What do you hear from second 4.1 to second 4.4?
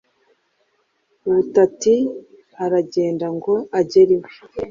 iwe,